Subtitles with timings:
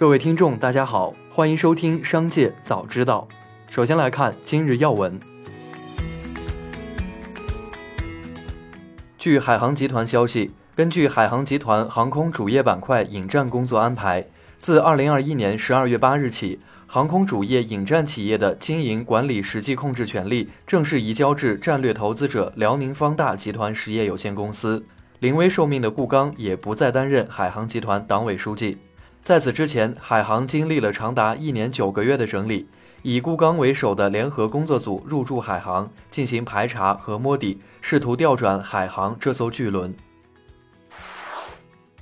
[0.00, 3.28] 各位听众，大家好，欢迎收听《商界早知道》。
[3.70, 5.20] 首先来看今日要闻。
[9.18, 14.26] 据海航集团消息，根据海航集团航空主业板块引战工作安排，
[14.58, 24.82] 自2021年12月8日起，航空主业引战企业的经营管理实际控制权力正式移交至战略投资者辽宁方大集团实业有限公司。
[25.18, 28.78] 临危受命的顾刚也不再担任海航集团党委书记。
[29.22, 32.68] 在此之前，海航经历了长达一年九个月的整理，
[33.02, 39.94] 以顾刚为首的联合工作组入驻海航，进行排查和摸底，试图调转海航这艘巨轮。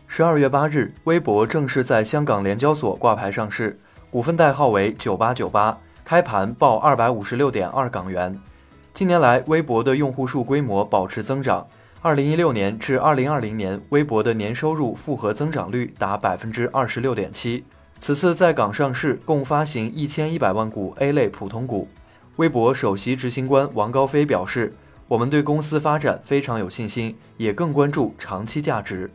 [0.07, 3.79] 十二月八日，微博正式在香港联交所挂牌上市，
[4.11, 8.41] 股份代号为九八九八，开盘报二百五十六点二港元。
[8.95, 11.67] 近年来，微博的用户数规模保持增长。
[12.01, 17.65] 二零一六年至二零二零年，微博的年收入复合增长率达百分之二十六点七。
[17.99, 21.89] 此次在港上市，共发行一千一百万股 A 类普通股。
[22.37, 24.73] 微博首席执行官王高飞表示
[25.09, 29.11] ：“我们对公司发展非常有信心，也更关注长期价值。”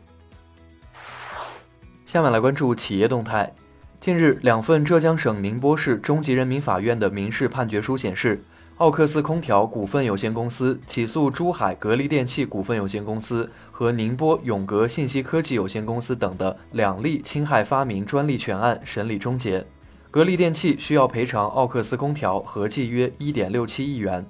[2.04, 3.50] 下面来关注企业动态。
[3.98, 8.44] 近日，两份浙江省宁波市中级人民法院的民事判决书显示。
[8.78, 19.64] 奥克斯空调股份有限公司起诉珠海格力电器股份有限公司和宁波永格信息科技有限公司等的两例侵害发明专利权案审理终结，
[20.10, 24.26] 格力电器需要赔偿奥克斯空调合计约一点六七亿元。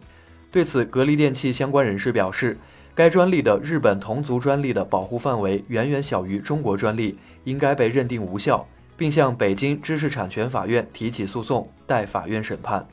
[0.52, 2.58] 对此，格力电器相关人士表示，
[2.94, 12.86] 该专利的日本同族专利的保护范围远远小于中国专利，应该被认定无效，并向北京知识产权法院提起诉讼，待法院审判。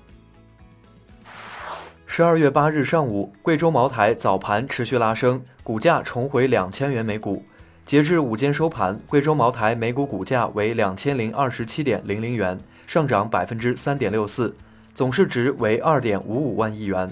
[2.13, 7.41] 十二月八日上午，贵州茅台早盘持续拉升，股价重回两千元每股。
[7.85, 14.53] 截至午间收盘，贵州茅台每股股价为两千零二十七点零零元，上涨百分之三点六四，
[14.93, 17.09] 总市值为二点五五万亿元。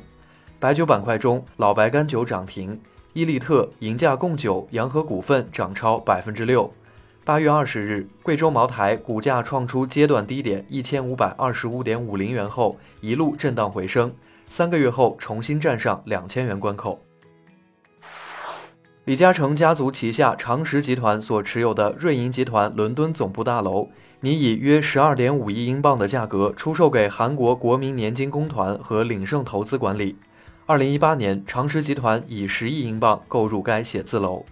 [0.60, 2.78] 白酒板块中，老白干酒涨停，
[3.14, 6.74] 伊利特、银价贡酒、洋河股份涨超百分之六。
[7.24, 14.14] 八月二十日，贵州茅台股价创出阶段低点一千五百二十五点五零元后，一路震荡回升。
[14.50, 17.00] 三个月后重新站上两千元关口。
[19.06, 23.90] 李嘉诚家族旗下长实集团所持有的瑞银集团伦敦总部大楼，
[24.20, 30.18] 拟以约十二点五亿英镑的价格出售给韩国国民年金公团和领盛投资管理。
[30.66, 34.46] 二零一八年，长实集团以十亿英镑购入该写字楼。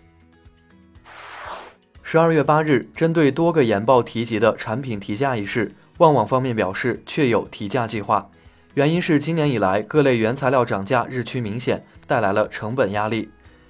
[2.02, 8.30] 十二月八日，针对多个研报提及的产品提价一事，旺旺方面表示确有提价计划。
[8.74, 13.30] 原因是今年以来各类原材料涨价日趋明显，带来了成本压力。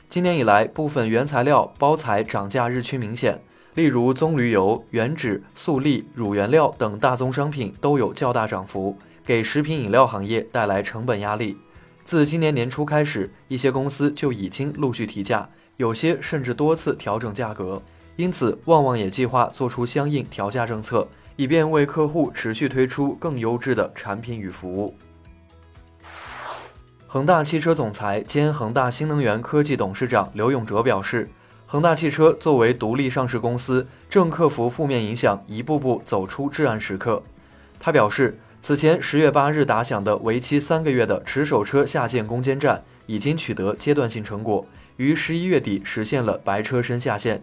[0.09, 3.39] 今年以来，部分原材料包材涨价日趋明显，
[3.75, 11.57] 例如棕榈油、原脂、素粒、乳原料等大宗商品都有较大涨幅，给食品饮料行业带来成本压力。
[12.03, 17.81] 自今年年初开始，一些公司就已经陆续提价，有些甚至多次调整价格。
[18.15, 21.07] 因此，旺旺也计划做出相应调价政策。
[21.37, 24.93] 以便为客户持续推出更优质的产品与服务。
[27.07, 31.29] 恒大汽车总裁兼恒大新能源科技董事长刘永哲表示，
[31.65, 37.23] 恒大汽车作为独立上市公司，正克服负面影响，一步步走出至暗时刻。
[37.79, 44.67] 他表示，此前十月八日打响的为期三个月的持手车下线攻坚战，已经取得阶段性成果，
[44.97, 47.41] 于十一月底实现了白车身下线。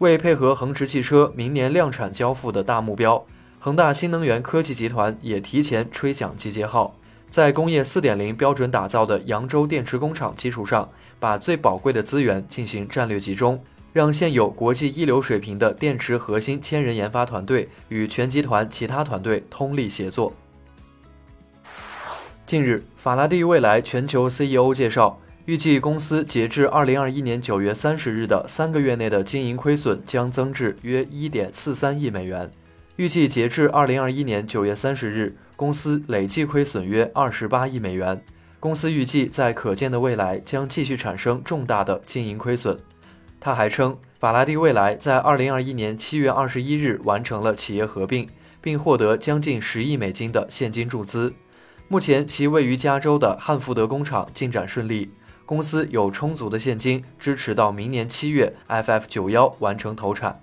[0.00, 3.22] 为配合恒驰汽车明年量产交付的大目标，
[3.58, 6.96] 恒大新能源科技集团也提前吹响集结号，
[7.28, 10.88] 在工业4.0标准打造的扬州电池工厂基础上，
[11.18, 13.62] 把最宝贵的资源进行战略集中，
[13.92, 20.32] 让现有国际一流水平的电池核心千人研发团队与全集团其他团队通力协作。
[22.46, 25.20] 近日，法拉第未来全球 CEO 介绍。
[25.46, 32.50] 预计公司截至二零二一年九月三十日的三个月内的经营亏损将增至约一点四三亿美元。
[32.96, 38.22] 预计截至二零二一年九月三十日，公司累计亏损约二十八亿美元。
[38.60, 42.78] 公司预计在可见的未来将继续产生重大的经营亏损。
[43.40, 48.28] 他还称，法拉第未来在二零二一年七月二十一日完成了企业合并，
[48.60, 51.32] 并获得将近十亿美金的现金注资。
[51.88, 55.10] 目前，其位于加州的汉福德工厂进展顺利。
[55.50, 60.40] 公司有充足的现金支持到明年七月 FF 九幺完成投产。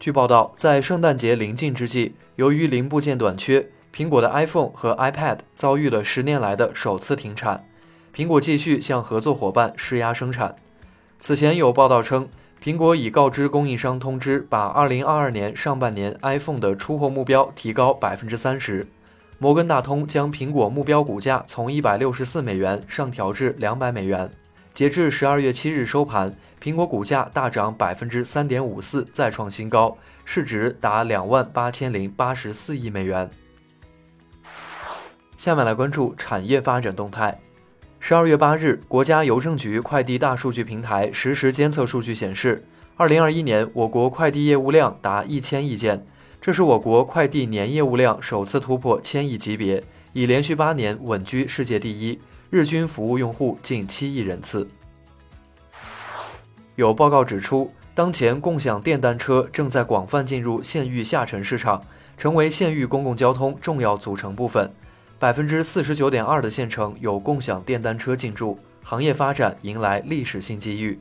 [0.00, 7.68] 据报道，在圣诞节临近之际，由于零部件短缺，苹果的 iPhone 和 iPad 遭遇了十年来的首次停产。
[8.14, 10.56] 苹果继续向合作伙伴施压生产。
[11.20, 12.30] 此前有报道称，
[12.62, 18.86] 苹果已告知供应商通知，把2022年上半年 iPhone 的出货目标提高百分之三十。
[19.38, 24.30] 摩根大通将苹果目标股价从164美元上调至200美元。
[24.72, 33.30] 截至12月7日收盘，苹果股价大涨百分之三点五四，再创新高，市值达两万八千零八十四亿美元。
[35.36, 37.38] 下面来关注产业发展动态。
[38.00, 42.66] 十二月八日，国家邮政局快递大数据平台实时监测数据显示，
[42.96, 46.04] 二零二一年我国快递业务量达一千亿件，
[46.44, 49.82] 这是我国快递年业务量首次突破千亿级别，
[50.12, 52.20] 已连续八年稳居世界第一，
[52.50, 54.68] 日均服务用户近七亿人次。
[56.76, 61.82] 有报告指出，当前共享电单车正在广泛进入县域下沉市场，
[62.18, 64.70] 成为县域公共交通重要组成部分。
[65.18, 71.00] 百分之四十九点二的县城有共享电单车进驻，行业发展迎来历史性机遇。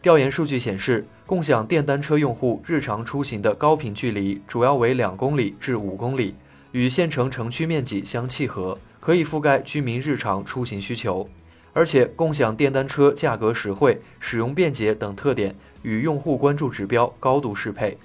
[0.00, 6.34] 调研数据显示，共享电单车用户日常出行的高频距离主要为两公里至五公里，
[6.70, 11.28] 与县城城区面积相契合，可以覆盖居民日常出行需求。
[11.72, 17.98] 而且，共享电单车价格实惠、使用便捷等特点与用户关注指标高度适配。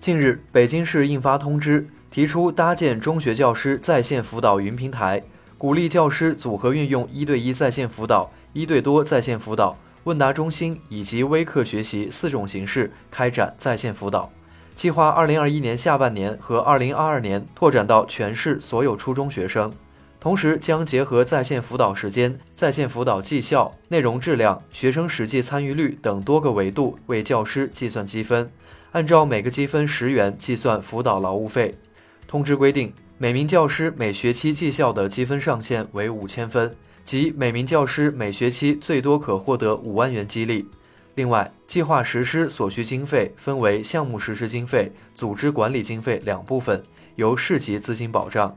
[0.00, 1.88] 近日，北京市印发通知。
[2.10, 5.20] 提出搭建中学教师在线辅导云平台，
[5.58, 14.30] 鼓励教师组合运用一对一在线辅导、一对多在线辅导、问答中心以及微课学习四种形式开展在线辅导。
[14.74, 19.72] 计划二零二一年下半年和二零二二年拓展到全市所有初中学生，
[20.18, 28.50] 同时将结合在线辅导时间、在线辅导绩效、内容质量、学生实际参与率等多个维度为教师计算积分，
[28.92, 31.78] 按照每个积分十元计算辅导劳务费。
[32.26, 36.74] 通知规定，每名教师每学期绩效的积分上限为五千分，
[37.04, 40.66] 即每名教师每学期最多可获得五万元激励。
[41.14, 46.82] 另外，计划实施所需经费分为项目实施经费、组织管理经费两部分，
[47.16, 48.56] 由市级资金保障。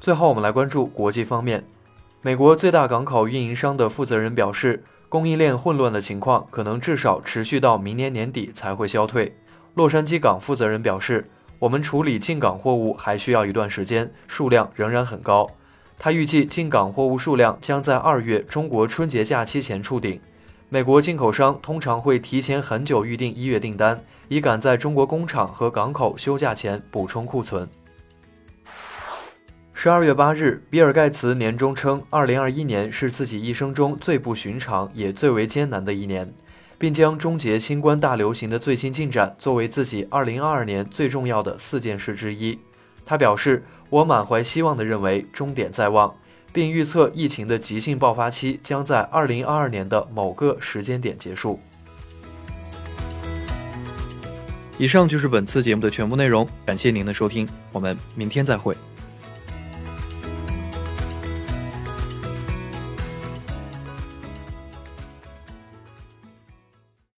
[0.00, 1.64] 最后，我们来关注国际方面。
[2.22, 9.36] 美国最大港口运营商的负责人表示，供应链混乱的情况可能至少持续到明年年底才会消退。
[9.74, 11.28] 洛杉矶港负责人表示。
[11.60, 15.46] 我们处理进港货物还需要一段时间，数量仍然很高。
[16.02, 20.18] 他预计进港货物数量将在二月中国春节假期前触顶。
[20.70, 27.68] 美国进口商通常会提前很久预定一月订单，以赶在中国工厂和港口休假前补充库存。
[29.74, 36.32] 十二月八日，比尔盖茨年终称，二零二一年是自己一生中最不寻常也最为艰难的一年。
[36.78, 42.58] 并将终结新冠大流行的最新进展作为自己2022年最重要的四件事之一。
[43.04, 46.14] 他表示：“我满怀希望地认为终点在望，
[46.52, 51.60] 并预测疫情的急性爆发期将在二零二二年的某个时间点结束。”
[54.78, 58.74] 以上就是本次节目的全部内容，感谢您的收听，我们明天再会。